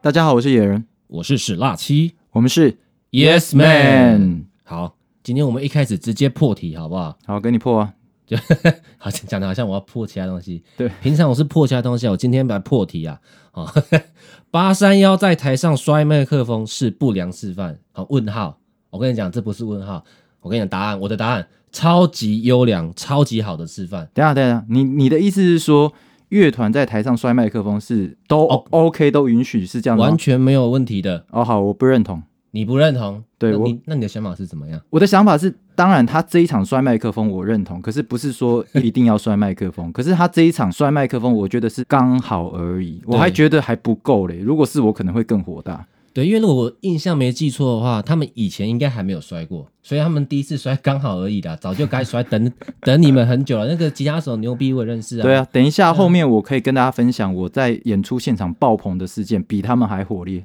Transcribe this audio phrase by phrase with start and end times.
[0.00, 2.76] 大家好，我是野人，我是史辣七我们是
[3.10, 4.44] ，Yes Man。
[4.62, 7.16] 好，今天我们一开始直接破题，好不好？
[7.24, 7.94] 好，给你破啊。
[8.26, 8.36] 就
[8.98, 10.62] 好像讲的好像我要破其他东西。
[10.76, 13.18] 对，平常我是破其他东西，我今天来破题啊。
[13.54, 13.68] 哦，
[14.50, 17.78] 八三幺在台上摔麦克风是不良示范。
[17.92, 18.58] 啊，问号。
[18.90, 20.04] 我跟你讲，这不是问号。
[20.40, 24.08] 我跟你讲答案，我的答案超级优良、超级好的示范。
[24.14, 25.92] 等下，等下，你你的意思是说，
[26.28, 30.16] 乐团在台上摔麦克风是都哦 OK 都允许是这样完？
[30.16, 31.24] 全没有问题的。
[31.30, 32.22] 哦，好，我不认同。
[32.54, 33.20] 你不认同？
[33.36, 34.80] 对我那你的想法是怎么样？
[34.88, 39.90] 我的想法是，当然他这一场摔麦克风我认同，可是不是说一定要摔麦克风。
[39.92, 44.38] 可是他这一场摔麦克风，我觉得是刚好而已，我还觉得还不够嘞。
[44.38, 45.84] 如果是我，可能会更火大。
[46.12, 53.66] 对，因为如果我印象没记错的话，他们以前应该还没有摔过，所以他们第一次摔刚好而已啦， 早就该摔，等等你们很久了。
[53.66, 55.24] 那个吉他手牛逼，我认识啊。
[55.24, 60.44] 对啊，等一下后面我可以跟大家分享我在演出现场爆棚的事件，比他们还火烈。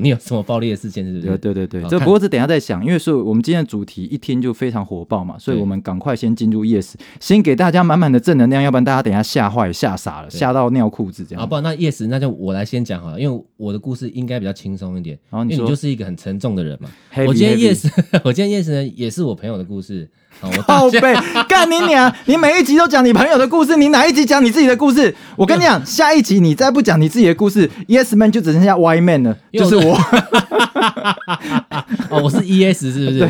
[0.00, 1.04] 你有什么暴力的事件？
[1.04, 1.38] 是不对是？
[1.38, 11.48] 对对对，这不过这等下再想，因为是我们今天的主题一听就非常火爆嘛，所以我们赶快先进入 yes，先给大家满满的正能量，要不然大家等下吓坏、吓傻了，吓到尿裤子这啊，样。
[11.48, 16.90] 不然那 yes，那就我来先讲好了，因为我的故事应该比较轻松一点，然后你说因为你就是一个很沉重的人嘛。
[17.26, 20.08] 我今天 heavy yes， 我今天 yes 呢也是我朋友的故事
[20.66, 21.14] 报备，
[21.48, 22.12] 干你娘！
[22.26, 25.14] 你每一集都讲你朋友的故事，你哪一集讲你自己的故事？
[25.36, 29.94] 我跟你讲，下一集你再不讲你自己的故事，Yes Man 就只剩下 Y Man 了，就是我。
[32.08, 33.26] 哦，我是 ES 是不是？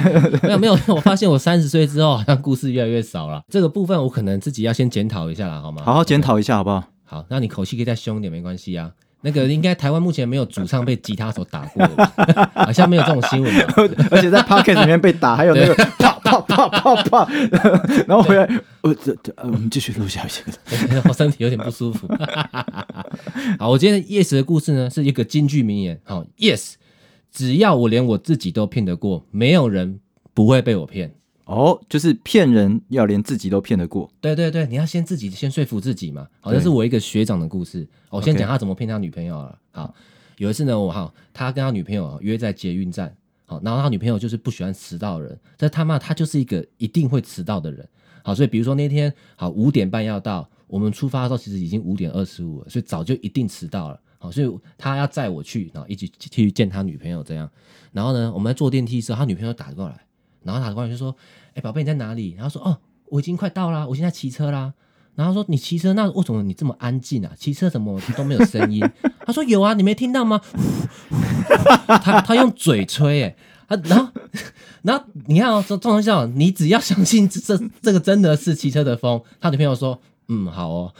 [0.46, 3.42] 没有没有，我发现我三十岁之后好像故事越来越少了。
[3.48, 5.82] 这个部分我可能自己要先检讨一下了，好吗？
[5.84, 6.84] 好好检讨一下好不好？
[7.04, 8.90] 好，那你口气可以再凶一点，没关系啊。
[9.22, 11.86] 那个应该台湾目前没有主唱被吉他手打过
[12.54, 13.74] 好像没有这种新闻吧？
[14.10, 17.28] 而且在 Pocket 里面被打，还有那个啪啪啪啪啪，
[18.06, 18.48] 然后回来，
[18.80, 20.42] 我，这这，呃，我们继续录下去。
[21.08, 22.08] 我身体有点不舒服。
[23.58, 26.00] 好，我今天 Yes 的故事呢是一个京剧名言。
[26.04, 26.74] 好，Yes，
[27.30, 30.00] 只要我连我自己都骗得过，没有人
[30.32, 31.12] 不会被我骗。
[31.50, 34.08] 哦，就是骗人要连自己都骗得过。
[34.20, 36.28] 对对对，你要先自己先说服自己嘛。
[36.40, 37.84] 好，对这是我一个学长的故事。
[38.08, 39.58] 我先讲他怎么骗他女朋友了。
[39.72, 39.92] 好，
[40.36, 43.12] 有一次呢，我哈，他跟他女朋友约在捷运站，
[43.46, 47.88] 好，然后他女朋友就是不喜欢迟到的人，但他妈他就是一个一定会迟到的人。
[48.22, 54.00] 好，所以比如说那天好五点半要到，我们出发的时候其实已经五点二十五了，所以早就一定迟到了。
[54.18, 57.50] 好，所以他要载我去，然后一起去见他女朋友这样。
[57.90, 60.06] 然后呢，我们在坐电梯的时候，他女朋友打过来，
[60.42, 61.14] 然后打过来就说
[61.54, 64.72] ：“哎、宝贝你在哪里？”然后说：“哦，我已经快到啦，我现在骑车啦。”
[65.16, 67.32] 然后说：“你骑车，那为什么你这么安静啊？
[67.36, 68.82] 骑车怎么都没有声音？”
[69.26, 70.40] 他说：“有啊，你没听到吗？”
[71.86, 73.36] 他他用嘴吹、哎，
[73.68, 74.12] 他然后
[74.82, 79.20] 然后你看哦，这这种笑，你只要相信这这这个真的是骑车的风。
[79.40, 80.94] 他女朋友说：“嗯，好哦。”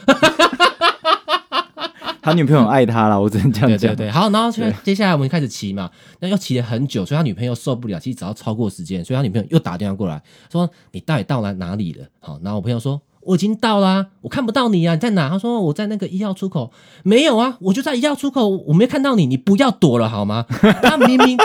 [2.23, 3.79] 他女朋友爱他了，我只能这样讲。
[3.79, 16.73] 对对对，好，然后接接下来我们开始骑嘛，那又骑了很久，所以他女朋友受不了，其实只要超过时间，所以他女朋友又打电话过来说：“你到底到了哪里了？”好，然后我朋友说：“我已经到啦、我看不到你啊，你在哪？”他说：“我在那个一号出口。”
[17.05, 20.47] 没有啊，我就在一号出口，我没看到你，你不要躲了好吗？
[20.83, 21.37] 他明明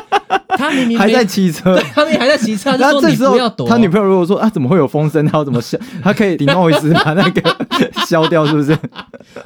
[0.58, 1.78] 他明明还在骑车，。
[1.94, 3.68] 他明明还在骑车，他就说你不要躲。
[3.68, 5.78] 他女朋友如果说啊怎么会有风声，他要怎么消？
[6.02, 7.56] 他可以 denoise 把那个
[8.08, 8.78] 消掉，是不是？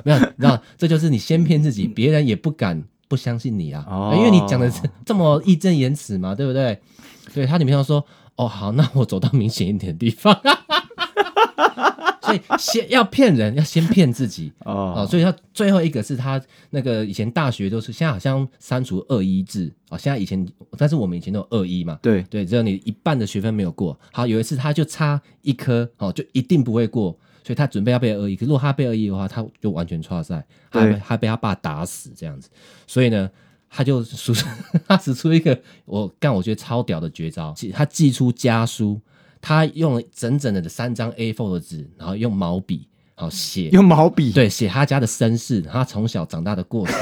[0.03, 6.79] 没有，你知道，这就是你先骗自己，别人也不敢不相信你啊，哦因为你讲的是这么义正言辞嘛，对不对？
[7.33, 8.03] 对他女朋友说
[8.37, 10.35] ：“哦，好，那我走到明显一点的地方。”
[12.21, 14.93] 所以先要骗人，要先骗自己哦。
[14.97, 19.97] 哦，所以他最后一个是他那个以前大学都是，现在好像删除二一制哦。
[19.97, 20.47] 现在以前，
[20.77, 23.97] 但是我们以前都有二一嘛，对，对，只有你一半的学分没有过。
[24.11, 27.11] 好，有一次他就差一科，哦，就一定不会过，
[27.43, 28.35] 所以他准备要被二一。
[28.35, 32.49] 可是如果他被二一的话，他就完全差赛，他对被他被他爸打死这样子。
[32.85, 33.29] 所以呢，
[33.69, 34.33] 他就使
[34.87, 38.99] 他使出一个我干我觉得超屌的绝招，他寄出家书，
[39.41, 44.31] 他用了整整的三张 A4 的纸，然后用毛笔好写用毛笔。
[44.31, 46.95] 对，写他家的身世，他从小长大的过程，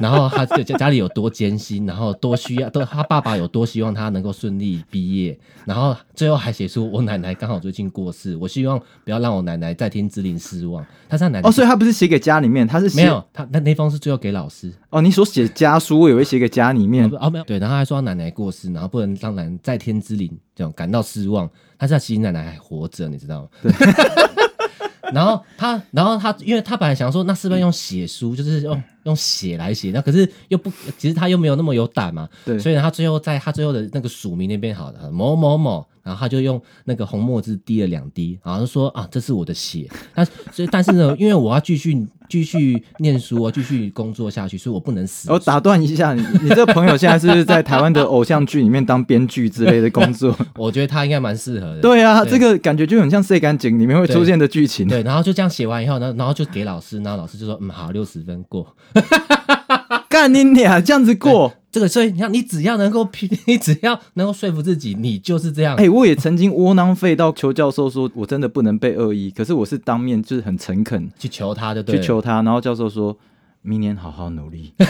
[0.00, 10.84] 然后他就家家里有多艰辛，然后多需要，都他爸爸有多希望他能够顺利毕业，然后最后还写出我奶奶刚好最近过世，我希望不要让我奶奶在天之灵失望。
[11.08, 15.02] 他是他奶奶哦，所以他不是写给家里面，他是写没有他那那封是最后给老师，哦。
[15.02, 21.48] 你所写家书，我以为写给家里面哦哦没有对，然后还说他奶奶过世，然后不能让奶奶在天之灵这种感到失望，
[21.78, 23.48] 他是他其实奶奶还活着，你知道吗？
[25.12, 39.88] 然后他，然后他，因为他本来想说，那是不是用写书，就是用用血来写，那可是又不，其实他又没有那么有胆嘛，对，所以呢，他最后在他最后的那个署名那边，好了某某某，然后他就用那个红墨汁滴了两滴，然后说啊，这是我的血。
[40.14, 45.30] 那所以但是呢， 因为我要继续继续念书啊，继续工作下去，所以我不能死。
[45.32, 50.36] 我 打断一下，你你这个朋友现在是不是在台湾的偶像剧里面当编剧之类的工作？
[50.56, 51.80] 我觉得他应该蛮适合的。
[51.80, 54.86] 对啊，这个感觉就很像《谁敢警》里面会出现的剧情。
[54.86, 58.66] 对，然后就这样写完以后，然后然后就给老师，然后老师就说嗯好，六十分过。
[60.08, 63.08] 干你俩这样子过这个，所以你看，你只要能够，
[63.46, 65.76] 你只要能够说服自己，你就是这样。
[65.76, 73.16] 哎，我也曾经窝囊废到求教授说，我真的不能被恶意，可是我是当面就是很诚恳去求他，就去求他，然后教授说
[73.62, 74.72] 明年好好努力。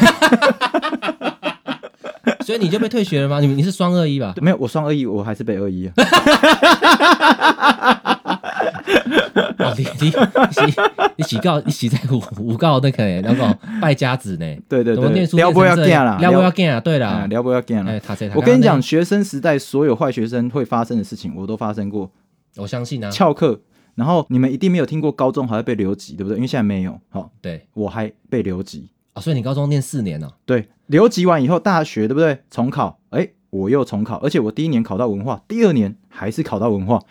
[2.40, 3.38] 所以你就被退学了吗？
[3.40, 4.34] 你你是双二一吧？
[4.40, 5.90] 没有，我双二一，我还是被二一。
[9.76, 10.74] 你你你
[11.16, 14.56] 你洗告你洗在五五告那个那个败家子呢？
[14.68, 16.80] 对对对，撩不要干了，撩不要干啊！
[16.80, 17.92] 对了，撩不要干了。
[17.92, 22.10] 哎，他我跟你讲，学生时代所有坏学生会发生的事情，我都发生过。
[22.56, 23.10] 我相信啊。
[23.10, 23.60] 翘课，
[23.94, 26.36] 然后你们一定没有听过高中还会被留级，对不对？
[26.36, 26.98] 因为现在没有。
[27.10, 29.20] 好，对，我还被留级啊！
[29.20, 30.36] 所以你高中念四年了。
[30.44, 32.40] 对，留级完以后，大学对不对？
[32.50, 33.28] 重考，哎。
[33.50, 37.02] 我又重考，而且我第一年考到文化，第二年还是考到文化。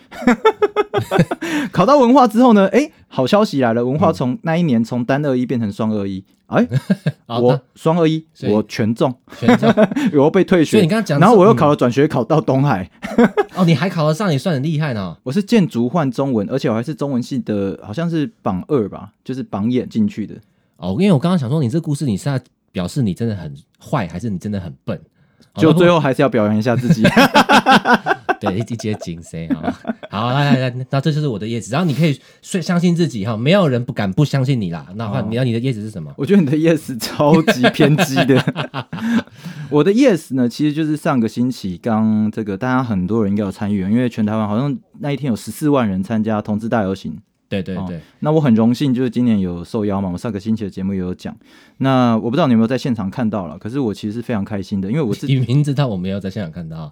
[1.72, 6.68] 考到文化之后呢，哎，好消息来了，文化从那一年从单二一变成双二一，哎，
[7.28, 9.74] 我双二一，我全中，全中，
[10.12, 10.72] 我又被退学。
[10.72, 12.90] 所以你刚刚讲，然后我又考了转学考到东海。
[13.56, 15.16] 哦，你还考得上，也算很厉害呢。
[15.24, 20.36] 我是建筑换中文，而且我还是中文系的，好像是榜二吧，就是榜眼进去的。
[20.78, 25.00] 哦，因为我刚刚想说，你这故事你是在表示你真的很坏，还是你真的很笨？
[25.56, 27.04] 就最后还是要表扬一下自己，
[28.40, 29.80] 对，一接紧谁啊，
[30.10, 34.86] 好来来来，那这就是我的叶子，然后你可以相相信自己哈，没有人不敢不相信你啦。
[34.96, 36.14] 那话，你要你的叶子是什么？
[36.18, 38.42] 我觉得你的 yes 超级偏激的。
[39.70, 47.20] 我的 yes 呢，其实就是上个星期刚这个，大家很多人应该有参与，因为全台湾好像那一天有十四万人参加同志大游行。
[47.50, 51.36] 对对对，那我很荣幸，就是今年有受邀嘛，我上个星期的节目也有讲。
[51.78, 56.88] 那我不知道你有没有在现场看到了，可是我其实是非常开心的，因为我自己 明知道我没有在现场看到。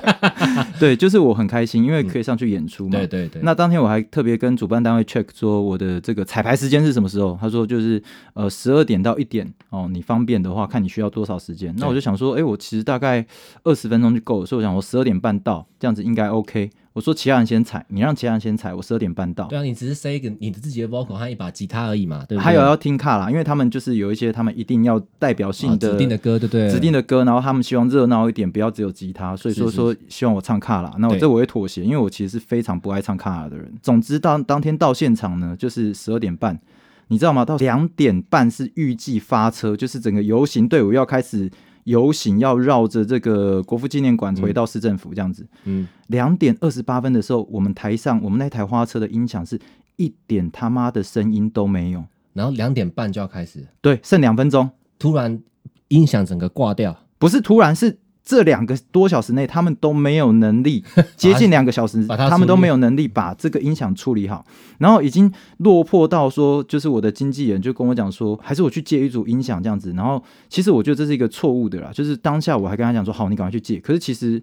[0.78, 2.90] 对，就是我很开心，因为可以上去演出嘛。
[2.90, 3.40] 对对对。
[3.42, 8.02] 那当天我还特别跟主办单位 check 说我的这个彩排时间是什么时候，他说就是
[8.34, 11.74] 呃十二点到一点哦，你方便的话看你需要多少时间。
[11.78, 13.24] 那我就想说，哎，我其实大概
[13.62, 16.70] 二十分钟就够了，所以我想我十二点半到，这样子应该 OK。
[16.98, 19.46] 我说其他人先踩，你让其他人先踩，我十二点半到。
[19.46, 22.44] 对啊，你只是塞一个你的自己的 vocal 和一把吉他而已嘛，对不对？
[22.44, 26.68] 还有要听卡啦，因为他们就是有一些他们一定要代表性的指定的歌，对不对？
[26.68, 30.92] 指定的歌，然后他们希望热闹一点，不要只有吉他，所以说说希望我唱卡啦。
[30.98, 33.72] 那我这我会妥协，因为我其实是非常不爱唱卡拉的人。
[33.80, 36.58] 总之当当天到现场呢，就是十二点半，
[37.06, 37.44] 你知道吗？
[37.44, 41.48] 到两点半是预计发车，就是整个游行队伍要开始。
[41.88, 45.46] 游行要绕着这个国父纪念馆回到市政府这样子。
[45.64, 49.58] 嗯，两点二十八分的时候，我们台上我们那台花车的音响是
[49.96, 52.04] 一点他妈的声音都没有。
[52.34, 55.42] 然后两点半就要开始，对，剩两分钟，突然
[55.88, 57.98] 音响整个挂掉，不是突然是。
[58.28, 60.84] 这两个多小时内，他们都没有能力，
[61.16, 64.44] 接近两个小时，他们都没有能力把这个音响处理好，
[64.76, 69.94] 然后已经落魄到说，就是我的经纪人就跟我讲说，还是我去借一组音响这样子。
[69.96, 73.80] 然后其实我觉得这是一个错误的啦，就是当下我还跟他讲说，好，你赶快去借。
[73.80, 74.42] 可是其实。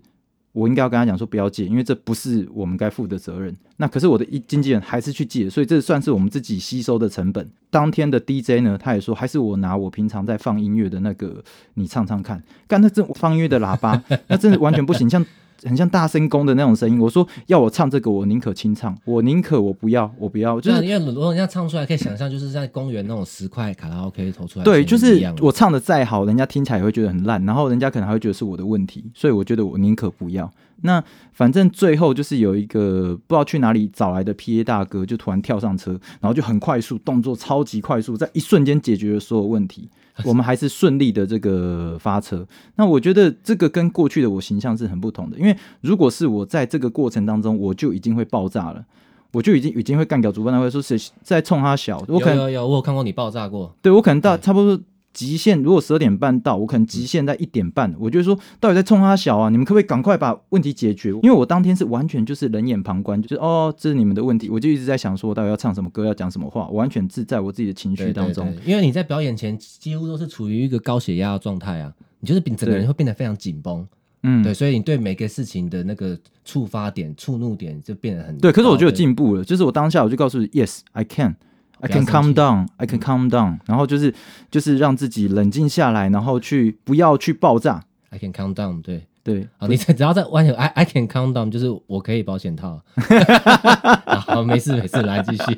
[0.55, 3.53] 我应该要跟他讲说不要借，因为这不是我们该负的责任。
[3.75, 7.45] 那可是我的一经纪人还是去借，所以这算是我们自己吸收的成本。
[7.69, 11.43] 当天的 DJ 呢，他也说还是我拿我平常在放音乐的那个，
[11.73, 12.41] 你唱唱看。
[12.69, 15.25] 干那这放音乐的喇叭，那真的完全不行，像。
[15.63, 16.99] 很像大声公的那种声音。
[16.99, 20.59] 我说要我唱这个，我宁可清唱，我宁可我不要，我不要。
[20.59, 24.65] 就是因为如果人家唱出来，可以想象就是在公园那种十块卡拉 OK 投出来。
[24.65, 29.05] 对，就是我唱的再好，人家听起来也会觉得很烂，然后人家可能还会觉得是我的问题。
[29.13, 30.51] 所以我觉得我宁可不要。
[30.81, 39.89] 那反正最后就是有一个不知道去哪里找来的 PA 大哥，就突然跳上车，然后就很快速，动作超级快速，在一瞬间解决了所有问题。
[40.23, 48.85] 我们还是顺利的这个发车，那我觉得这个跟过去的我形象是很不同的，因为如果是我在这个过程当中，我就已经会爆炸了，
[49.33, 54.79] 我就已经已经会干掉主办单位，说谁在冲他小，我可能有有我有看过你爆炸过，对我可能到差不多。
[55.15, 57.95] 极限如果十二点半到，我可能极限在一点半。
[57.97, 59.49] 我就说，到底在冲他小啊？
[59.49, 61.09] 你们可不可以赶快把问题解决？
[61.09, 64.49] 因为我当天是完全就是冷眼旁观，就是哦，这是你们的问题。
[64.49, 68.53] 我就一直在想，说我到底要唱什么歌，要讲什么话，完全自在我自己的情绪当中。
[68.65, 73.87] 因为你在表演前几乎都是处于一个高血压的状态啊，你就是整个人会变得非常紧绷。
[74.23, 78.51] 嗯，对，所以你对每个事情的那个触发点、触怒点就变得很对。
[78.51, 81.35] 可是我就有进步了，就是我当下我就告诉 Yes I can。
[81.81, 84.13] I can calm 气 down, I can calm down，然后就是
[84.49, 87.83] 就是让自己冷静下来，然后去不要去爆炸。
[88.09, 89.07] I can count down，对。
[89.25, 92.79] 对，好，你只只要在弯球，I I can count down，就是我可以保险套。
[94.21, 95.57] 好，没事没事，来继续。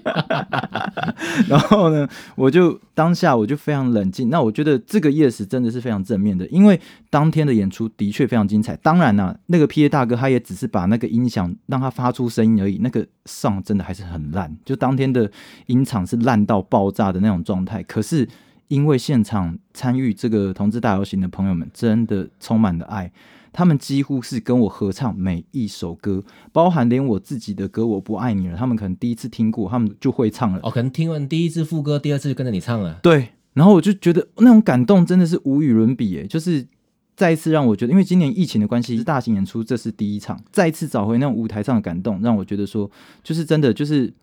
[1.50, 4.30] 然后呢，我就当下我就非常冷静。
[4.30, 8.74] 那我觉得这个 yes 真的是非常正面的，因为当天的演出的确非常精彩。
[8.78, 15.30] 当然啦、那个 P A 大哥他也只是把那个音响让他发出声音而已，那个上真的还是很烂，就当天的
[15.66, 17.84] 音场是烂到爆炸的那种状态。
[17.84, 18.26] 可是
[18.70, 23.12] 因为现场参与这个同志大游行的朋友们真的充满了爱。
[23.52, 30.60] 他们几乎是跟我合唱每一首歌，包含连我自己的歌《我不爱你了》，他们可能第一次听过，他们就会唱了。
[30.64, 33.00] 哦，可能听完第一次副歌，第二次就跟着你唱了。
[33.02, 36.68] 对，然后我就觉得那种感动真的是无与伦比，诶，就是
[37.16, 42.90] 再一次让我觉得，因为今年疫情的关系，是大型演出，这是第一场，再一次找回那种舞台上的感动，让我觉得说，
[43.24, 44.14] 就是真的，就是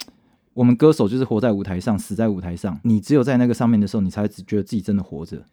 [0.52, 5.44] 我们歌手就是活在舞台上，死在舞台上，你只有在那个上面的时候，你才只觉得自己真的活着。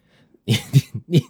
[0.46, 0.56] 你
[1.06, 1.24] 你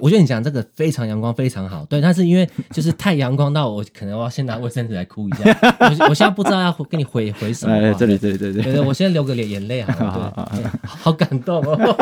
[0.00, 1.84] 我觉得你讲这个非常阳光，非常好。
[1.86, 5.76] 对，但是因为就是太阳光到我可能我要先拿卫生纸来哭一下。
[5.80, 7.72] 我我现在不知道要跟你回回什么。
[7.72, 10.48] 哎，这里，这里，这里，对对，我先流个眼眼泪好了。
[10.54, 11.96] 对，好感动哦，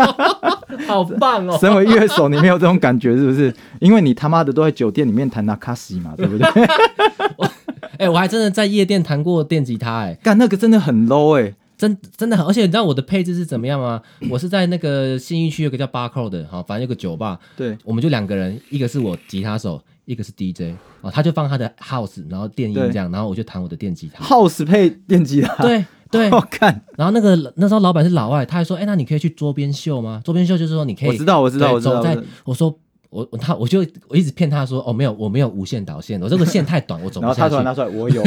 [0.87, 1.56] 好棒哦。
[1.61, 3.54] 身为乐手，你没有这种感觉是不是？
[3.80, 6.47] 因为你他妈的都在酒店里面弹纳卡西嘛，对不对？
[7.99, 14.00] 哎，我还真的在夜店弹过电吉他，哎，干那个真的很 low 哎、真真的很，而且你知道我的配置是怎么样吗？
[14.30, 24.25] 我是在那个信义区有个叫八扣的，好，反正有个酒吧，对，我们就两个人，一个是我吉他手，一个是 DJ，哦，他就放他的 house，然后电音这样，然后我就弹我的电吉他。
[24.25, 30.23] house 配电吉他，对对， 好看然后那个那时候老板是老外，他还说，哎，那你可以去桌边秀吗？
[30.25, 32.78] 桌边秀就是说你可以，我知道，我知道，我知道，走在我知道我说
[33.16, 37.64] 我我他我就我一直骗他说，哦，没有，我没有无线导线，我这个线太短，我走不下去然后他突然。
[37.64, 38.23] 拿出来，我有，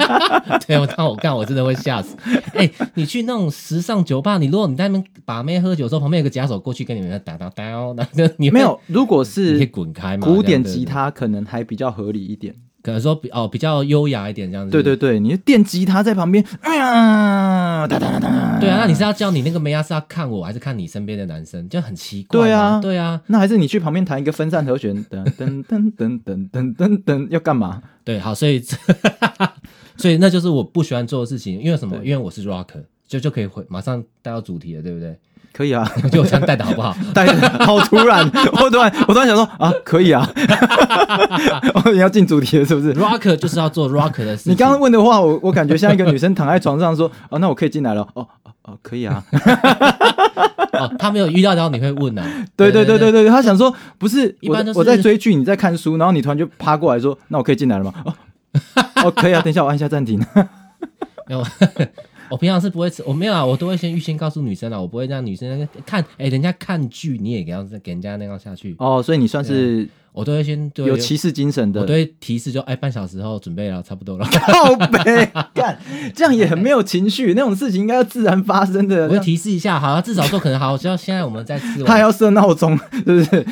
[0.66, 2.14] 对，我当我干，我真的会吓死。
[2.52, 8.78] 哎、你去那种时尚酒吧，你如果你在那边把妹喝酒的时候，旁边有个假手过去跟你们打打打哦，那个你没有。
[8.86, 10.26] 如果是你可以是滚开嘛。
[10.26, 12.54] 古典吉，他，可能还比较合理一点。
[12.82, 14.70] 可能说比哦比较优雅一点这样子。
[14.70, 18.58] 对对对，你的电吉他在旁边，哎呀，哒哒哒哒。
[18.60, 21.68] 对啊，那你是要叫你那个梅亚是要看我还是看你身边的男生？
[21.68, 22.38] 就很奇怪。
[22.40, 27.82] 对啊对啊，那还是你去旁边弹一个分散和弦，噔噔噔噔噔噔噔噔，要干嘛？
[28.04, 28.62] 对，好，所以
[29.96, 31.96] 所以那就是我不喜欢做的事情，因为什么？
[32.04, 35.18] 因为我是 rocker，就就可以回马上带到主题了，对不对？
[35.56, 36.94] 可以啊， 就我这样带的好不好？
[37.14, 37.34] 但是
[37.64, 40.28] 好突然，我突然 我突然想说啊，可以啊，
[41.72, 44.52] 哦，你要进主题了是不是？rocker 就是要做 rocker 的事情。
[44.52, 49.24] 你刚刚问的话，我我感觉像一个女生躺在床上说，哦，那我可以进来了，哦哦哦，可以啊，
[50.78, 52.22] 哦，他没有预料到你会问啊。
[52.54, 57.94] 对对对对对，他想说不是我一般都是我在追剧，你在看书，然后你突然就趴过来说，那我可以进来了吗？
[58.04, 58.12] 哦
[59.04, 60.18] 哦，可以啊，等一下我按一下暂停。
[61.28, 61.42] 没有，
[62.30, 71.92] 我平常是不会吃，我没有啊，我都会先预先告诉女生啊，我不会让女生看，哎、人家看剧你也给要给人家那样下去，哦，所以你算是我都会先对有骑士精神的我都。
[71.92, 75.78] 会提示就哎半小时后准备了，差不多了， 靠背干，
[76.14, 79.04] 这样也很没有情绪，那种事情应该要自然发生的。
[79.08, 83.46] 我会提示一下，好，至少说可能好，像现在我们在吃完，他还要设闹钟，是不是？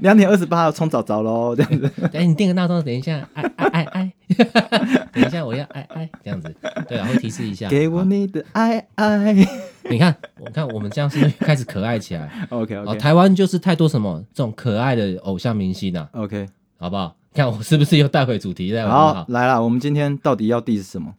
[0.00, 1.90] 两点二十八要冲澡澡喽，这样子。
[2.14, 4.12] 哎，你定个闹钟，等一下，哎哎哎哎，
[5.12, 6.54] 等一下我要哎哎这样子，
[6.88, 9.46] 对然后提示一下，给我你的爱爱。
[9.90, 12.30] 你看，我看我们这样是不是开始可爱起来？
[12.50, 16.46] OK 哦台湾就是太多什么这种可爱的偶像明星啊，OK，
[16.78, 17.14] 好不好？
[17.32, 18.88] 看我是不是又带回主题了？
[18.88, 21.14] 好来了，我们今天到底要 diss 什么？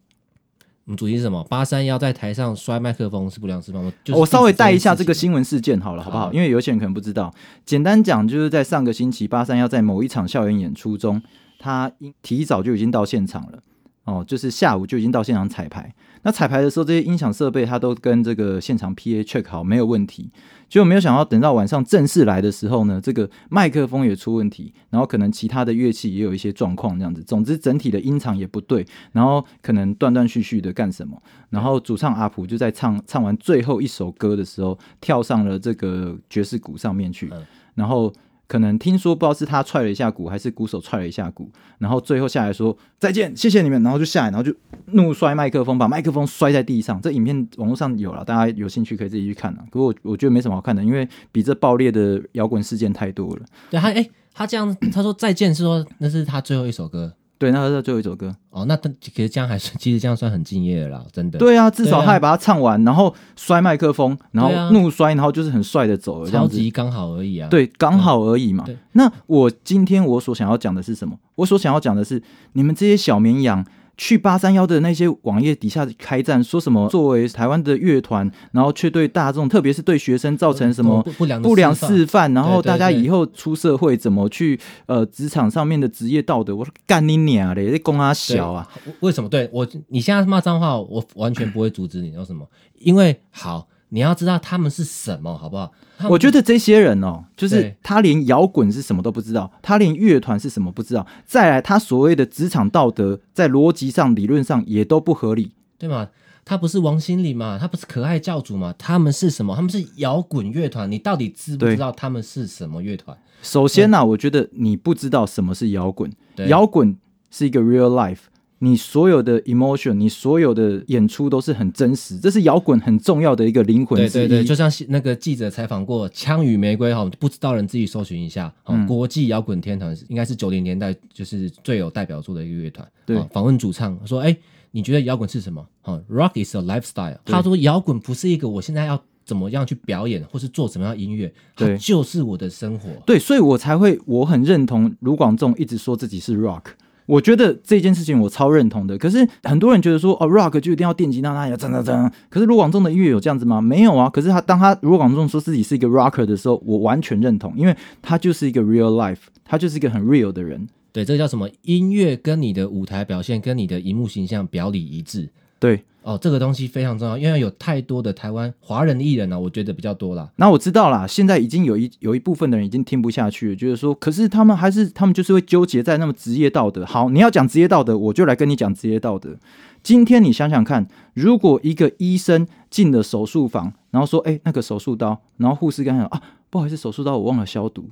[0.86, 1.44] 我们主题是什么？
[1.50, 3.92] 八三幺在台上摔麦克风是不良示范吗？
[4.04, 6.28] 就是我稍微带一下这个新闻事件好了，好不好？
[6.28, 7.34] 好因为有些人可能不知道。
[7.66, 11.22] 简单讲，就是在上个星期，八三幺在某一场校园演出中，
[11.60, 11.92] 他
[12.22, 13.60] 提早就已经到现场了。
[14.06, 15.94] 哦，就是下午就已经到现场彩排。
[16.26, 20.32] 那彩排的时候，这些音响设备它都跟这个现场 PA check 好，没有问题。
[20.68, 27.22] 结果没有想到，等到晚上正式来的时候呢，这个麦克风也出问题，然后可能其他的乐器也有一些状况，这样子。
[27.22, 31.22] 总之，整体的音场也不对，然后可能断断续续的干什么。
[31.52, 38.12] 然后主唱阿普就在唱唱完最后一首歌的时候，跳上了这个爵士鼓上面去嗯，然后
[38.48, 41.50] 可能听说不知道是他踹了一下鼓，还是鼓手踹了一下鼓，
[41.80, 44.54] 然后最后下来说再见，谢谢你们，然后就下来，然后就
[44.94, 47.02] 怒摔麦克风，把麦克风摔在地上。
[47.02, 49.66] 这影片网络上有了，大家有兴趣可以自己去看啊。
[49.72, 53.46] 可我我觉得没什么好看的，因为比这爆裂的摇滚事件太多了。
[53.70, 58.34] 对他哎，他这样他说再见是说那是他最后一首歌对，那是最后一首歌。
[58.50, 66.56] 哦，那他其实这样还是其实这样算很敬业的啦， 真的，对啊，至少他还把它唱完，然后摔麦克风，然后怒摔，然后就是很帅的走了，这超样子。
[66.56, 67.50] 级刚好而已啊。
[67.50, 68.64] 对，刚好而已嘛。
[68.66, 71.18] 对那我今天我所想要讲的是什么？
[71.36, 72.22] 我所想要讲的是，
[72.54, 73.66] 你们这些小绵羊
[73.98, 88.68] 去八三幺的那些网页底下开战，说什么作为台湾的乐团，然后却对大众，特别是对学生造成什么不不良不良示范，然后大家以后出社会怎么去呃职场上面的职业道德，我说干你娘嘞，这公阿小啊，
[89.00, 89.30] 为什么？
[89.30, 92.16] 对我，你现在骂脏话，我完全不会阻止你。
[92.18, 92.48] 为什么？
[92.80, 95.72] 因为好，你要知道他们是什么，好不好？
[96.10, 101.08] 我觉得这些人哦，就是他连摇滚是什么都不知道，他连乐团是什么不知道。
[101.26, 105.54] 再来，他所谓的职场道德，在逻辑上、理论上也都不合理。
[105.78, 106.10] 对吗？
[106.44, 107.58] 他不是王心凌嘛？
[107.58, 108.76] 他不是可爱教主嘛？
[108.78, 109.56] 他们是什么？
[109.56, 110.92] 他们是摇滚乐团。
[110.92, 113.18] 你到底知不知道他们是什么乐团？
[113.42, 116.12] 首先呢、我觉得你不知道什么是摇滚，
[116.48, 116.98] 摇滚
[117.32, 118.24] 是一个 real life。
[118.60, 123.98] 你所有的 emotion，你所有的演出都是很真实，这是摇滚很重要的一个灵魂。
[124.00, 128.48] 对对对，就像那个记者采访过《枪与玫瑰》哈，不知道人自己搜寻一下。
[128.64, 132.88] 哦，嗯国际摇滚天团应该是九零年代就是最有代表作的一个乐团。
[133.06, 134.36] 对哦访问主唱说：“哎，
[134.72, 135.66] 你觉得摇滚是什么？
[135.84, 142.90] 哦，Rock is a lifestyle。”他说：“摇滚不是一个我现在要怎么样去表演，或是做什么样的音乐，它对就是我的生活。
[143.06, 146.64] 对，所以我才会我很认同卢广仲一直说自己是 rock。
[147.06, 148.98] 我觉得这件事情我超认同的。
[148.98, 152.12] 可是很多人觉得说哦，rock 就一定要电吉他，那要真的真的。
[152.30, 153.62] 可是卢广仲的音乐有这样子吗？
[153.62, 154.10] 没有啊。
[154.10, 160.68] 可是他当他卢广仲说自己是一个 rocker 的时候，我完全认同，因为他就是一个 real life，他就是一个很 real 的人。
[160.92, 161.50] 对，这个叫什么？
[161.64, 165.30] 音乐跟你的舞台表现跟你的荧幕形象表里一致。
[165.60, 170.30] 对，哦，这个东西非常重要，因为有太多的台湾华人艺人呢、我觉得比较多啦。
[170.36, 176.86] 那我知道啦，现在已经有一有一部分的人已经听不下去了，就是说，可是他们还是他们就是会纠结在那么职业道德。
[176.86, 179.36] 好，你要讲职业道德，我就来跟你讲职业道德。
[179.82, 186.22] 今天你想想看，如果一个医生进了手术房，然后说：“哎、那个手术刀。”然后护士跟他讲：“啊，
[186.52, 187.90] 不好意思，手术刀我忘了消毒。”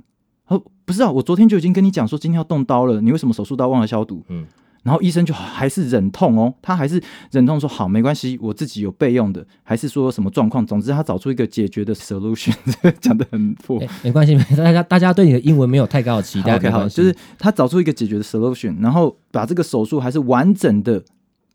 [0.49, 4.45] 哦：“不是啊，我昨天就已经跟你讲说今天要动刀了，你为什么手术刀忘了消毒？”嗯，
[4.83, 12.53] 然后医生就还是忍痛哦，他还是忍痛说好，没关系，我自己有备用的，还是说什么状况，总之他找出一个解决的 solution，
[12.99, 13.79] 讲的很破。
[13.79, 16.57] 哎没关系，没大家大家对你的英文没有太高的期待。
[16.57, 21.01] OK，好，就是他找出一个解决的 solution，然后把这个手术还是完整的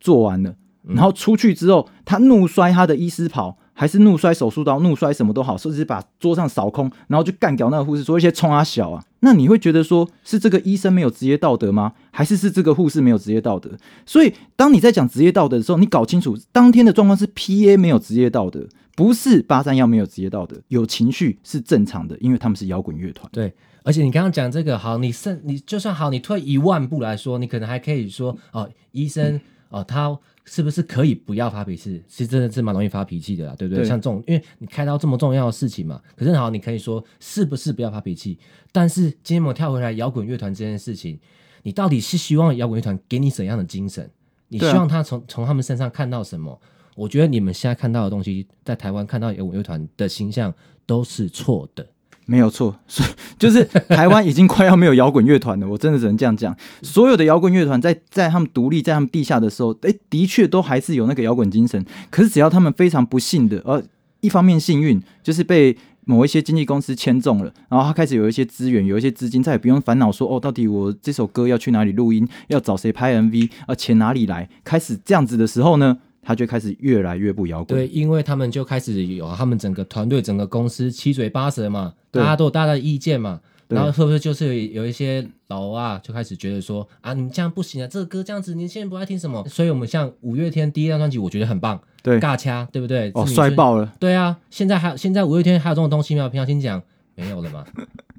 [0.01, 0.51] 做完了，
[0.85, 9.05] 嗯然后出去之后，他怒摔他的医师袍，还是怒摔手术刀，怒摔什么都好，甚至把桌上扫空，然后就干掉那个护士，说一些冲啊小啊。
[9.21, 11.93] 那你会觉得说是这个医生没有职业道德吗？
[12.11, 13.71] 还是是这个护士没有职业道德？
[14.05, 23.31] 所以当你在讲职业道德的时候，你搞清楚当天的状况是 PA 没有职业道德，不是八三幺没有职业道德，有情绪是正常的，因为他们是摇滚乐团。
[23.33, 30.19] 对，而且你刚刚讲这个好，你甚你就算好，你退一万步来说，你可能还可以说哦，医生哦，他
[30.51, 32.03] 是不是可以不要发脾气？
[32.09, 33.85] 其实真的是蛮容易发脾气的啦，对不对？
[33.85, 38.39] 对像这种，因为你开刀这么重要的事情嘛，可是好，你可以说是不是不要发脾气？
[38.73, 41.19] 但是今天我们跳回来摇滚乐团这件事情，
[41.63, 44.11] 你到底是希望摇滚乐团给你怎样的精神？
[44.49, 46.59] 你希望他从从他们身上看到什么？
[46.97, 50.53] 我觉得你们现在看到的东西，在台湾看到摇滚乐团的形象
[50.87, 51.87] 都是错的。
[52.31, 56.55] 没有错，所以 就是台湾已经快要没有摇滚乐团了，我真的只能这样讲。
[56.83, 61.83] 所有的摇滚乐团在在他们独立，在他们地下的时候，哎，的确都还是有那个摇滚精神。
[62.11, 63.83] 可是只要他们非常不幸的，呃，
[64.21, 74.51] 一方面幸运就是被某一些经纪公司签中了，然后他开始有一些资源，有一些资金，再也不用烦恼说哦，到底我这首歌要去哪里录音，要找谁拍 MV，啊，钱哪里来？
[74.63, 75.97] 开始这样子的时候呢，
[76.29, 77.79] 他就开始越来越不摇滚。
[77.79, 83.41] 对，因为他们就开始有他们整个团队、整个公司七嘴八舌嘛，对大家都有大家的意见嘛。
[83.67, 89.43] 然后是不是就是有有一些老啊，就开始觉得说啊，你们这样不行啊，这个歌这样子年轻人不爱听什么？
[89.49, 93.11] 所以我们像五月天第一张专辑，我觉得很棒，对，尬掐，对不对？
[93.15, 93.91] 哦，帅爆了。
[93.99, 96.29] 对啊，现在还现在五月天还有这种东西吗？
[96.29, 96.83] 平常心讲
[97.15, 97.65] 没有了吗？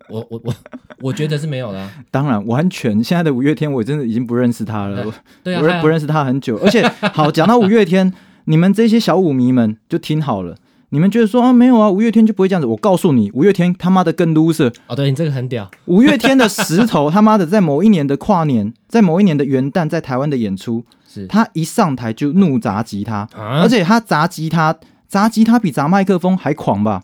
[0.09, 0.53] 我我我
[1.01, 5.05] 我觉得是没有了啊、 当然，完全现在的五月天，我真的已经不认识他了。
[5.05, 8.11] 我对啊，我不认不认识他很久，而且好讲到五月天，
[8.45, 10.55] 你们这些小舞迷们就听好了，
[10.89, 21.27] 你们觉得说啊没有啊，五月天就不会这样子，我告诉你，五月天他妈的更 loser，哦，对你这个很屌，五月天的石头他妈的在某一年的跨年，在某一年的元旦在台湾的演出，是。
[21.27, 24.75] 他一上台就怒砸吉他，啊而且他砸吉他
[25.07, 27.03] 砸吉他比砸麦克风还狂吧，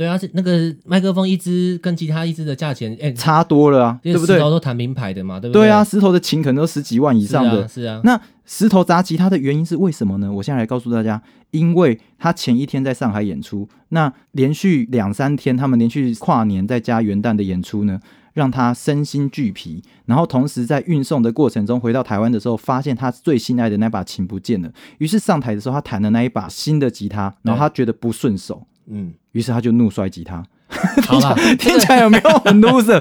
[0.00, 4.40] 对啊，是那个麦克风一支跟吉他一支的价钱，哎，差多了啊，对不对石？
[4.40, 10.32] 头都弹名牌的嘛，对不对对啊，，石头的琴可能都十几万以上的啊，，是啊，那石头砸吉他的原因是为什么呢？
[10.32, 18.00] 我现在来告诉大家，因为他前一天在上海演出，那连续两三天，他们连续跨年再加元旦的演出呢，
[18.32, 19.82] 让他身心俱疲。
[20.06, 24.72] 然后同时在运送的过程中，回到台湾的时候，发现他最心爱的那把琴不见了。
[24.96, 30.44] 于是上台的时候，他弹的那一把新的吉他，然后他觉得不顺手，嗯，于是他就怒摔吉他。
[31.06, 33.00] 好了，听起来有没有很 loser？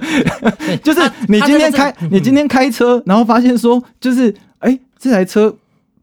[0.79, 5.55] 就是你今天开，你今天开车，然后发现说，就是哎、这台车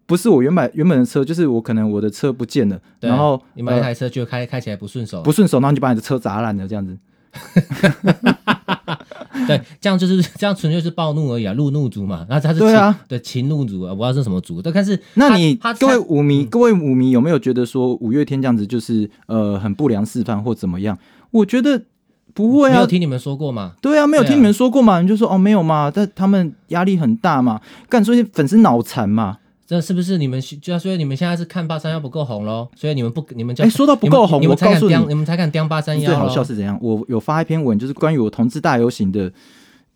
[0.06, 6.96] 不是我原本原本的车，就是我可能我的车不见了，然后你买台车就开开起来不顺手，不顺手，然后你就把你的车砸烂了，这样子。
[9.46, 12.26] 对，这样就是这样，纯粹是暴怒而已啊，路怒族嘛。
[12.28, 20.98] 那他是对啊情，对情怒族啊，我不知道是什么族，但但是那你各位舞迷，嗯各位舞迷有没有觉得说五月天这样子就是呃很不良示范或怎么样？
[21.30, 21.82] 我觉得
[22.34, 23.72] 不会啊没有，听你们说过吗？
[23.80, 25.00] 对啊，没有听你们说过嘛？
[25.00, 29.38] 你就说哦没有嘛，但他们压力很大嘛，干所以粉丝脑残嘛。
[29.66, 32.68] 这是不是你们就要所以你们现在是看八三幺不够红喽？
[32.76, 36.06] 所以你们不你们就哎说到不够红你们才敢我告诉你刁你们才敢刁八三幺。
[36.06, 36.78] 最好笑是怎样？
[36.80, 39.32] 我有发一篇文，就是关于我同志大游行的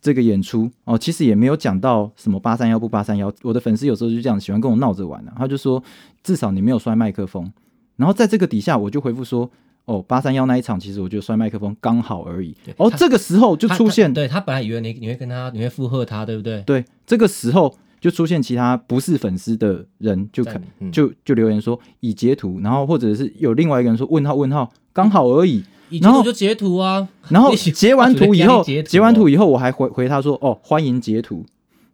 [0.03, 3.33] 这个演出哦，其实也没有讲到什么八三幺不八三幺。
[3.43, 5.83] 我的粉丝有时候就这样喜欢跟我闹着玩啊，他就说
[6.25, 7.53] 至少你没有摔麦克风。
[7.97, 9.51] 然后在这个底下，我就回复说。
[9.87, 12.55] 哦，八三幺那一场，其实我觉得摔麦克风刚好而已。
[12.77, 16.63] 哦，他这个时候就出现他对他本来以为你你会跟他你会附和他，对不对？
[16.63, 25.63] 对，这个时候就出现其他不是粉丝的人就看在嗯就就留言说已截图，然后或者是有另外一个人说问号问号刚好而已，
[26.01, 31.45] 然后我就截图啊， 然后 截完图以后，截完图以后，我还回回他说哦欢迎截图，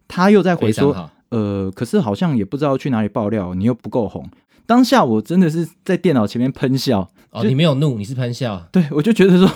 [0.07, 1.11] 他又在回说。
[1.31, 4.25] 呃，可是好像也不知道去哪里爆料，你又不够红。
[4.65, 8.65] 当下我真的是在电脑前面喷笑，哦，你没有怒，你是喷笑。
[8.71, 9.51] 对我就觉得说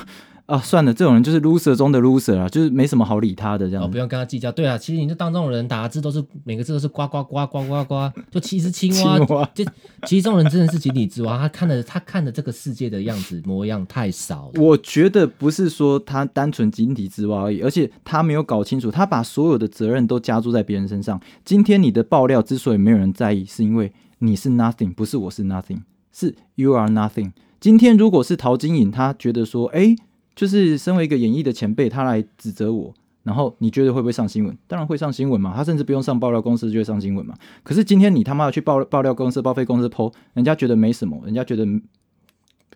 [0.51, 3.89] 啊算了，这种人就是 loser 中的 loser 啊，就是没什么好理他的这哦，样哦。
[3.89, 4.51] 不用跟他计较。
[4.51, 9.65] 对啊，其实你就当这种人打字都是每个字都是呱呱呱呱呱呱，就其实青蛙，青蛙就
[10.07, 11.39] 其实这种人真的是井底之蛙。
[11.39, 14.61] 他看的他看的这个世界的样子模样太少了。
[14.61, 21.21] 我觉得不是说他单纯井底之蛙而已，而且他没有搞清楚，他把所有的责任都加注在别人身上。
[21.45, 25.83] 今天你的爆料之所以没有人在意，是因为你是 nothing，不是我是 nothing，
[26.13, 27.31] 是 you are nothing。
[27.61, 29.95] 今天如果是陶晶莹，他觉得说，哎，
[30.41, 34.57] 就是身为一个演艺的前辈，他来指责我，然后你觉得会不会上新闻？
[34.67, 37.35] 当然会上新闻嘛，他甚至不用上爆料公司就会上新闻嘛。
[37.63, 41.83] 可是今天你他妈的去爆爆料公司、报废公司剖，人家觉得没什么，人家觉得根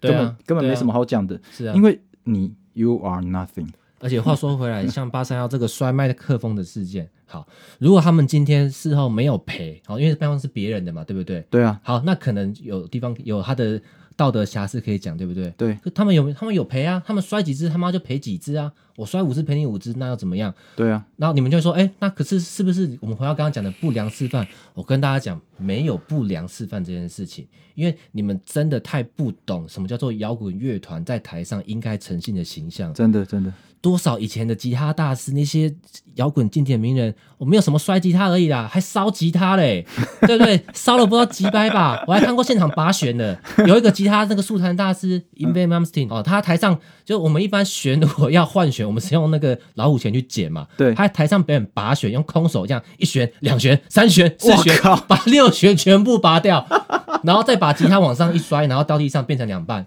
[0.03, 1.41] 本、啊根本没什么好讲的。
[1.51, 7.49] 是啊，因为你 you are nothing，而且话说回来，像八三幺这个摔麦克风的事件，好，
[7.79, 11.41] 如果他们今天事后没有赔，好，因为麦克风是别人的嘛，对不对？
[11.49, 13.81] 对啊，好，那可能有地方有他的
[14.17, 15.51] 道德瑕疵可以讲，对不对？
[15.57, 20.55] 对可他们有他们有赔啊，他们摔几只他妈就赔几只啊，我摔五只赔你五只，那又怎么样？
[20.77, 24.47] 对啊，然后你们就会说，哎，那可是是不是我们回到刚刚讲的不良示范？
[24.73, 32.95] 我跟大家讲，没有不良示范这件事情，因为你们真的太不懂什么叫做摇滚乐团在台上应该呈现的形象。
[32.95, 33.53] 真的真的，
[33.85, 35.71] 多少以前的吉他大师，那些
[36.15, 39.85] 摇滚经典名人，我没有什么摔吉他而已啦，还烧吉他嘞，
[40.27, 40.59] 对不对？
[40.73, 54.75] 烧了不知道几百把，我还看过现场拔弦的，有一个吉他那个速弹大师 i n v a Malmsteen 哦，他台上就我们一般弦如果要换弦，我们是用那个老虎钳去剪嘛，对他台上表演拔弦，用空手这样一弦、两弦、三弦、四弦
[55.07, 56.67] 把六弦全部拔掉，
[57.23, 59.87] 然后再把吉他往上一摔，然后到地上变成两半。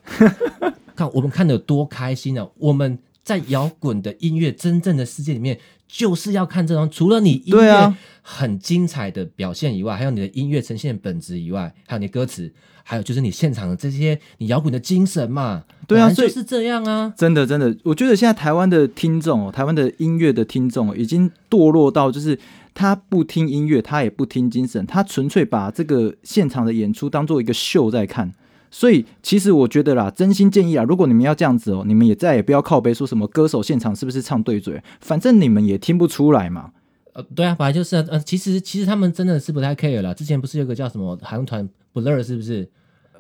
[0.96, 2.48] 看我们看的有多开心啊！
[2.58, 12.50] 我们在摇滚的音乐真正的世界里面，就是要看这种除了你音乐很精彩的表现以外，还有你的音乐呈现本质以外，还有你的歌词，
[12.84, 15.66] 还有就是你现场的这些你摇滚的精神嘛。
[15.86, 17.14] 对啊就是这样啊。
[17.18, 22.40] 真的真的，我觉得现在台湾的听众哦，台湾的音乐的听众哦，已经堕落到就是
[22.74, 28.32] 他不听音乐，他也不听精神，他纯粹把这个现场的演出当做一个秀在看。
[28.70, 36.72] 所以，其实我觉得啦，真心建议啊，如果你们要这样子哦，你们也再也不要靠背说什么歌手现场是不是唱对嘴，反正你们也听不出来嘛。
[37.14, 40.14] 呃，对啊，本来就是啊呃，其实其实他们真的是不太 care 了。
[40.14, 42.70] 之前不是有个叫什么韩团 Blur 是不是？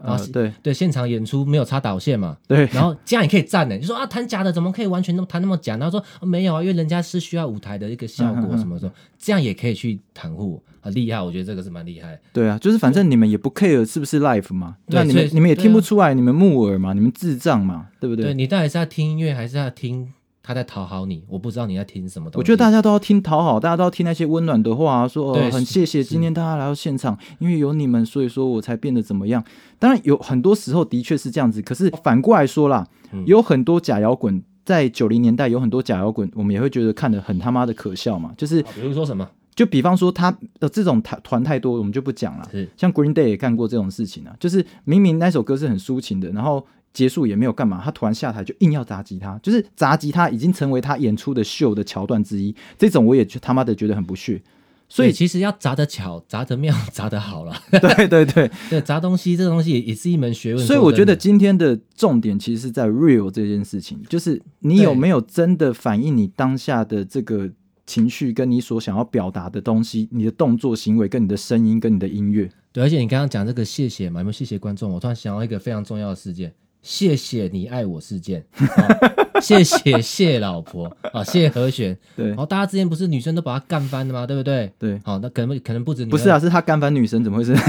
[0.04, 3.76] 然后呃，对对，现场演出没有插导线嘛，对，然后这样也可以站呢。
[3.76, 5.78] 你说啊，弹假的怎么可以完全那么弹那么假？
[5.78, 11.22] 然后说、哦没有啊，因为人家是需要舞台的一个效果什么什么，这样也可以去袒护，很厉害。
[11.22, 12.20] 我觉得这个是蛮厉害。
[12.34, 20.14] 对啊，就是反正你们也不 care 是不是 live 嘛，那你们你们也听不出来，你们木耳嘛，你们智障嘛，对不对你到底是要听音乐，还是要听
[20.48, 21.22] 他在讨好你？
[21.28, 22.40] 我不知道你在听什么东西。
[22.40, 29.44] 我觉得大家都要听讨好，大家都要听那些温暖的话、啊，说很谢谢今天大家来到现场，因为有你们，所以说我才变得怎么样。
[29.78, 38.34] 当然有很多时候的确是这样子，可是反过来说啦，嗯有很多假摇滚，在九零年代有很多假摇滚，我们也会觉得看得很他妈的可笑嘛。
[38.38, 40.32] 就是好比如说什么就比方说他
[40.62, 42.48] 的这种团团太多，我们就不讲了。
[42.50, 46.66] 是像 Green Day 也干过这种事情啊，就是明明那首歌是很抒情的，然后
[46.98, 52.56] 结束也没有干嘛，他突然下台就硬要砸吉他，就是砸吉他已经成为他演出的秀的桥段之一。
[52.76, 54.42] 这种我也他妈的觉得很不屑。
[54.90, 57.56] 所以，其实要砸得巧，砸得妙， 砸得好了。
[57.70, 60.66] 对对对， 对，砸东西这个东西也也是一门学问。
[60.66, 67.48] 所以我觉得今天的重点其实是在 real 这件事情，就是你有没有真的反映你当下的这个
[67.86, 72.50] 情绪，跟你所想要表达的东西，你的动作、行为，跟你的声音，跟你的音乐。
[72.72, 74.90] 对，而且你刚刚讲这个谢谢嘛，有没有谢谢观众？
[74.94, 81.96] 我突然想到一个非常重要的事件，谢谢你爱我事件，哦 谢谢谢老婆啊，谢和弦。
[82.16, 84.26] 对然后大家之前不是女生都把他干翻的吗？
[84.26, 84.72] 对不对？
[84.80, 87.56] 对，好，那可能可能不止女不是啊，是他干翻女生，怎么回事？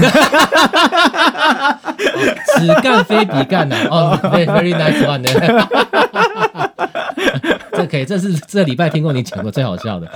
[2.57, 5.29] 此干非彼干呐、哦，very very nice one 的，
[7.73, 10.09] 这可以，这是这礼拜听过你讲过最好笑的。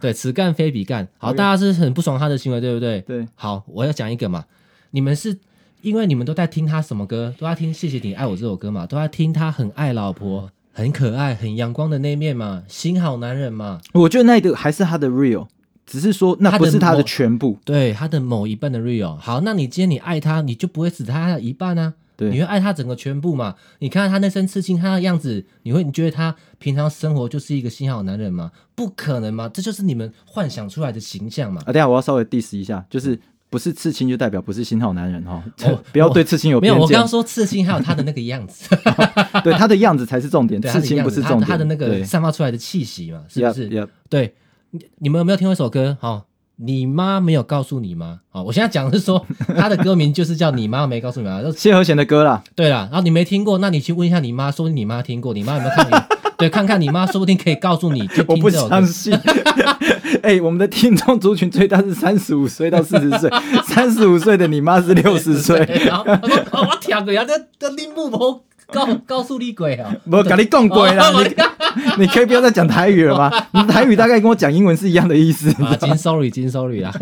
[0.00, 1.06] 对，此干非彼干。
[1.18, 3.00] 好大家是很不爽他的行为，对不对？
[3.00, 4.44] 对，好，我要讲一个嘛，
[4.90, 5.38] 你们是
[5.84, 7.34] 因为你们都在听他什么歌？
[7.38, 13.82] 都在听《谢谢你爱我》这首歌嘛，都在听他很爱老婆、很可爱、很阳光的那一面嘛，新好男人嘛。
[13.92, 15.46] 我觉得那个还是他的 real，
[15.84, 17.58] 只是说那不是他的全部。
[17.66, 19.14] 对他的某一半的 real。
[19.16, 21.92] 好，那你今天你爱他，你就不会只他的一半啊。
[22.16, 23.56] 对你会爱他整个全部嘛？
[23.80, 28.52] 你看他那身刺青，他的样子，你会你觉得他平常生活就是一个新好男人吗？
[28.74, 31.60] 不可能嘛，这就是你们幻想出来的形象嘛。
[31.66, 33.20] 啊，等下我要稍微 diss 一下，就是
[33.54, 35.40] 不是刺青就代表不是新好男人哈，
[35.70, 37.06] 哦不要对刺青有没有，我刚刚。
[37.06, 38.68] 说刺青还有他的那个样子，
[39.44, 41.42] 对他的样子才是重点， 对刺青不是重点。
[41.48, 44.34] 他的那个散发出来的气息嘛，是不是对，
[44.72, 45.96] 你你们有没有听过一首歌？
[46.00, 48.22] 好、你妈没有告诉你吗？
[48.30, 49.24] 好、我现在讲的是说
[49.56, 51.40] 他的歌名就是叫你妈没告诉你吗？
[51.56, 55.92] 谢和弦的歌啦，对啦，然后你没听过，那你去问一下你妈，说你妈听过，你妈有没有看你？
[56.36, 58.84] 对，看看你妈，说不定可以告诉你，就我不相。
[58.84, 59.12] 信。
[60.22, 63.30] 哎、我们的听众族群最大是三十五岁到四十岁，
[63.66, 65.58] 三十五岁的你妈是六十岁。
[65.86, 69.94] 然后我说哦 我听过啊，这这林木婆告告诉你鬼啊！
[70.10, 73.30] 我跟你讲鬼啦，哦你你可以不要再讲台语了吗？
[73.52, 75.50] 你台语大概跟我讲英文是一样的意思。
[75.62, 76.92] 啊，金 sorry 金 sorry 啊，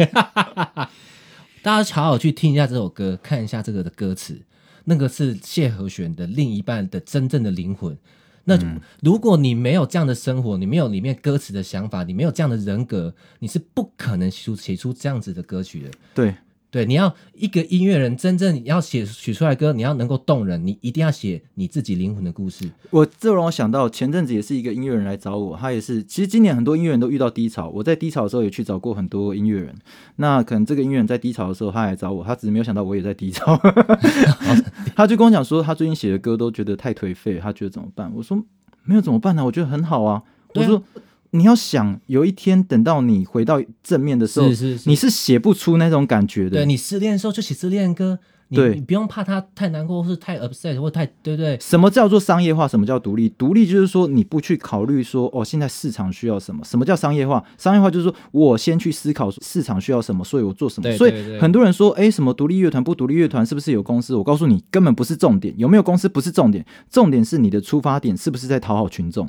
[1.62, 4.42] 大家好好去听一下这首歌，看一下这个的歌词，
[4.84, 7.96] 那个是谢和弦的另一半的真正的灵魂。
[8.44, 8.58] 那
[9.00, 15.90] 如果你没有这样的生活，你没有里面歌词的想法，你没有这样的人格，你是不可能写出写出这样子的歌曲的。
[16.14, 16.34] 对，
[16.72, 22.66] 对，你要一个音乐人真正要写写出来歌，你要能够动人，你一定要写你自己灵魂的故事。
[22.88, 29.74] 我这让我想到前阵子也是一个音乐人来找我，他也是，其实今年很多音乐人都遇到低潮，我在低潮的时候也去找过很多音乐人。
[30.16, 33.54] 那可能这个音乐人在低潮的时候，他来找我，他只是没有想到我也在低潮，
[34.96, 38.10] 他就跟我讲说，他最近写的歌都觉得太颓废，他觉得怎么办？
[38.16, 38.42] 我说
[38.84, 40.22] 没有怎么办呢、我觉得很好啊。
[40.54, 40.82] 我说
[41.34, 46.50] 你要想，有一天等到你回到正面的时候，是是是你是写不出那种感觉的。
[46.50, 48.18] 对你失恋的时候就写失恋歌，
[48.48, 51.58] 你对你不用怕他太难过，或是太 upset 或太对不对？
[51.58, 52.68] 什么叫做商业化？
[52.68, 53.30] 什么叫独立？
[53.30, 56.62] 独立就是说你不去考虑说哦，现在市场需要什么？
[56.66, 57.42] 什么叫商业化？
[57.56, 60.92] 商业化就是说我先去思考市场需要什么，所以我做什么。
[60.98, 64.14] 所对对对以很多人说，哎，什么独立乐团不独立乐团是不是有公司？
[64.14, 69.26] 我告诉你，根本不是重点，有没有公司不是重点，重点是你的出发点是不是在讨好群众。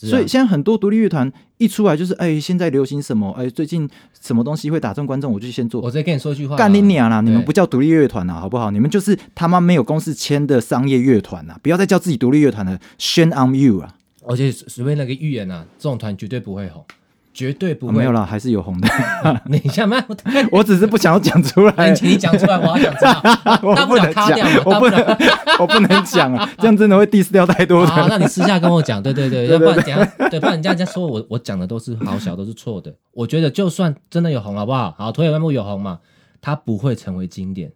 [0.00, 3.30] 所以现在很多独立乐团一出来就是，哎，现在流行什么？
[3.32, 3.88] 哎，最近
[4.20, 5.80] 什么东西会打中观众，我就先做。
[5.80, 7.20] 我再跟你说句话啊，干你娘啦！
[7.20, 8.70] 你们不叫独立乐团啦，好不好？
[8.70, 11.58] 你们就是他妈没有公司签的商业乐团啦！
[11.62, 13.94] 不要再叫自己独立乐团了，Shame on you 啊！
[14.26, 16.84] 而且随便那个预言啊，这种团绝对不会红，
[17.36, 17.92] 绝对不会。
[17.92, 18.88] 啊没有啦，还是有红的，
[19.46, 20.02] 你想嘛，
[20.50, 23.20] 我只是不想要讲出来 请，你讲出来，我要想知道，
[23.62, 25.16] 我大不能卡掉我不不能。，
[25.60, 28.16] 我不能讲啊，这样真的会 diss 掉太多好，那。
[28.16, 32.94] 你私下跟我讲，对对对，要不然等下，对，不然人家人家说我我讲的都是好小，都是错的。
[33.12, 34.94] 我觉得就算真的有红，好不好？
[34.96, 35.98] 好，土野万木有红嘛，
[36.40, 37.70] 它不会成为经典。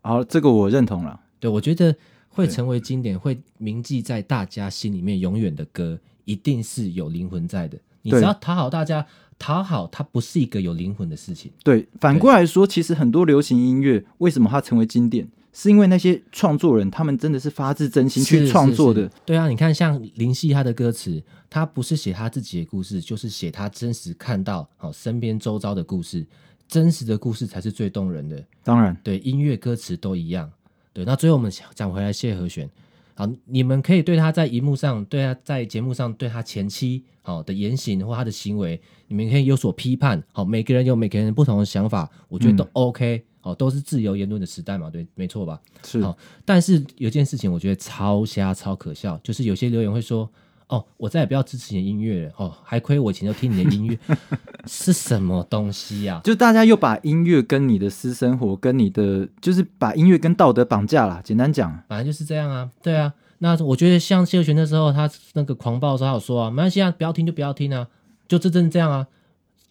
[0.00, 1.20] 好，这个我认同了。
[1.38, 1.94] 对，我觉得
[2.28, 7.76] 会成为经典，会铭记在大家心里面永远的歌，一定是有灵魂在的。
[8.06, 9.04] 你只要讨好大家，
[9.38, 11.50] 讨好它不是一个有灵魂的事情。
[11.64, 19.12] 对，反过来说，其实很多流行音乐为什么它成为经典，是因为那些创作人他们真的是发自真心去创作的是是。
[19.24, 26.24] 对啊，你看像林夕他的歌词，他不是写他自己的故事，就是写他真实看到好、身边周遭的故事，
[26.68, 28.42] 真实的故事才是最动人的。
[28.62, 30.50] 当然，对，音乐歌词都一样。
[30.92, 32.68] 对，那最后我们讲回来谢和弦，
[33.18, 40.22] 好，你们可以对他在荧幕上，对他在节目上，对他前妻好的言行或他的行为，你们可以有所批判。
[40.32, 43.24] 好，每个人有每个人不同的想法，我觉得都嗯 OK。
[43.40, 45.58] 好，都是自由言论的时代嘛，对，没错吧？
[45.84, 50.30] 是好但是有件事情我觉得超瞎、超可笑，就是有些留言会说
[50.68, 53.98] ：“哦，我再也不要支持你的音乐了。”哦，还亏我以前就听你的音乐，
[54.66, 61.20] 是什么东西呀、就大家又把音乐跟你的私生活、跟你的，就是把音乐跟道德绑架啦。
[61.24, 63.14] 简单讲，反正就是这样啊，对啊。
[63.38, 67.86] 那我觉得像谢和弦那时候，他那个狂暴的时候，他有说啊，没关系啊，不要听就不要听啊，
[68.26, 69.06] 就这真这样啊。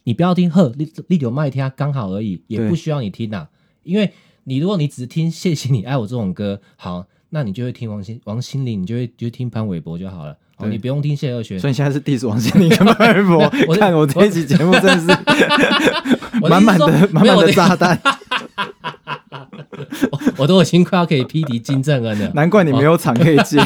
[0.04, 3.50] 你不要听，呵，你你有麦听啊，刚好而已，也不需要你听啊。
[3.82, 4.12] 因为
[4.44, 10.38] 你如果你只是听《谢谢你爱我》这种歌，好，那你就会听王心王心凌，你就会就听潘玮柏就好了。
[10.58, 13.38] 哦，你不用听谢和弦，所以你现在是 diss 王心凌跟麦尔博
[13.68, 15.06] 我，是看我这一期节目真的是
[16.40, 17.98] 我满满的满满的炸弹，
[20.38, 23.58] 我都已经快要可以匹敌金正恩了，难怪你没有场可以接。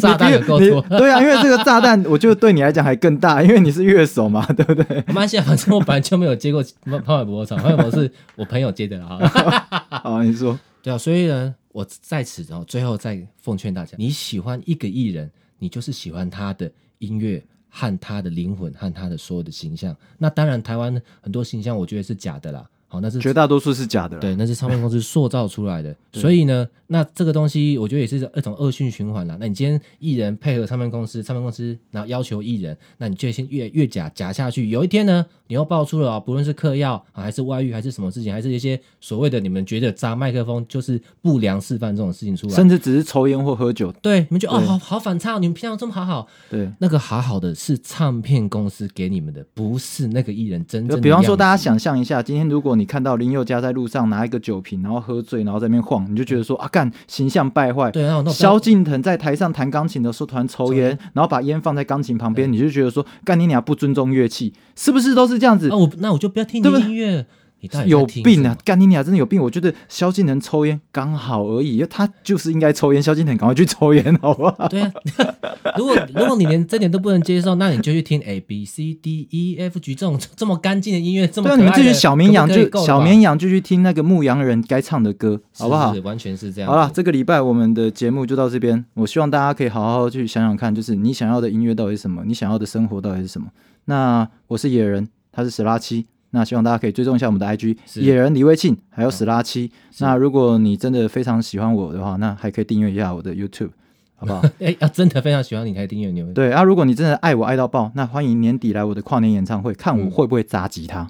[0.00, 0.82] 炸弹有够多。
[0.98, 4.84] 对啊，因为这个炸弹，我觉得对你来讲还更大，因为你是乐手嘛，对不对？
[5.06, 9.06] 没关系啊，反正我本来就没有接过潘潘玮柏的场，潘玮柏是我朋友接的啦。
[9.06, 15.30] 哈好，你说，对啊，所以呢，我在此然后最后再奉劝大家，你喜欢一个艺人，
[15.60, 16.68] 你就是喜欢他的
[16.98, 19.96] 音乐和他的灵魂和他的所有的形象。
[20.18, 22.68] 那当然，台湾很多形象我觉得是假的啦。
[22.92, 24.18] 好，那是绝大多数是假的。
[24.18, 25.94] 对，那是唱片公司塑造出来的。
[26.12, 29.36] 所以呢，那这个东西我觉得也是一种恶性循环啦。
[29.38, 34.68] 那你今天艺人配合唱片公司，唱片公司然后要求艺人，那你就先越越假假下去。
[34.70, 43.92] 有一天呢，你又爆出了、啊，不论是嗑药啊，还是外遇，还是什么事情，还是一些所谓的你们觉得砸麦克风就是不良示范这种事情出来，甚至只是抽烟或喝酒。
[44.02, 51.60] 对，你们觉得哦，好好反差哦，你们平常这么好好，对，那个好好的是唱片公司给你们的，不是那个艺人真正比方说，大家。
[51.60, 57.90] 想象一下，今天如果你看到林宥嘉在路上拿一个酒瓶，然后喝醉，然后在那边晃，你就觉得说啊，干形象败坏。
[57.90, 65.68] 对，然后那种萧敬腾在台上弹钢琴的时候突然抽烟，然后把烟放在钢琴旁边，你就觉得说，干你俩不尊重乐器，是不是都是这样子？
[65.70, 65.76] 啊，？
[65.76, 67.26] 我那我就不要听你的音乐，
[67.60, 68.46] 你到底有病！
[68.46, 69.40] 啊干你俩真的有病！
[69.40, 73.02] 我觉得萧敬腾抽烟刚好而已，他就是应该抽烟。
[73.02, 74.68] 萧敬腾赶快去抽烟，好不好？
[74.68, 74.92] 对啊，
[75.76, 86.00] 如果如果你连这点都不能接受，那你就去听 A B C D E F G 这种这么干净的音乐，这么对你们这群小绵羊就小绵羊就去听那个牧羊人该唱的歌，好不好是？
[86.00, 86.70] 是完全是这样。
[86.70, 88.84] 好了，，这个礼拜我们的节目就到这边。
[88.94, 93.48] 我希望大家可以好好去想想看，就是你想要的音乐到底是什么，你想要的生活到底是什么。
[93.84, 96.06] 那我是野人，他是史拉七。
[96.32, 99.70] 那希望大家可以追踪一下我们的 IG 野人李威庆，还有史拉七。
[99.98, 103.70] 那如果你真的非常喜欢我的话，那还可以订阅一下我的 YouTube，
[104.16, 104.42] 好不好？
[104.60, 106.32] 哎，要真的非常喜欢你可以订阅你们。
[106.32, 111.08] 对啊，如果你真的爱我爱到爆，那欢迎年底来我的跨年演唱会，看我嗯会不会砸吉他。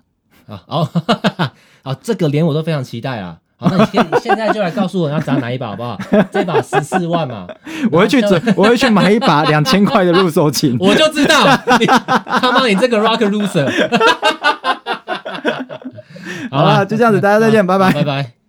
[0.49, 0.89] 啊，哦，
[1.83, 3.39] 好， 这个连我都非常期待啊。
[3.57, 5.99] 好，那你现现在就来告诉我要砸哪一把好不好？
[6.33, 7.47] 这把十四万嘛，
[7.93, 8.23] 我会去
[8.57, 10.79] 我会去买一把两千块的入手琴。
[10.81, 11.47] 我就知道
[11.79, 13.71] 你他妈你这个 rock loser。
[16.51, 17.93] 好了，就这样子，大家再见，拜拜。
[17.93, 18.40] 拜拜。